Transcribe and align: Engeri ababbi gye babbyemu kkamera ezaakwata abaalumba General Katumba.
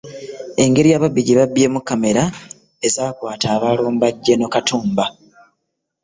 Engeri 0.63 0.89
ababbi 0.97 1.21
gye 1.25 1.37
babbyemu 1.39 1.79
kkamera 1.81 2.23
ezaakwata 2.87 3.45
abaalumba 3.55 4.07
General 4.25 4.53
Katumba. 4.53 5.05